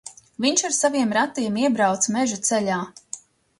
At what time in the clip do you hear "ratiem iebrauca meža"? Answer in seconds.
1.17-2.43